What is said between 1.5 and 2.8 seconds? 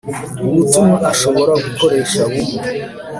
gukoresha bumwe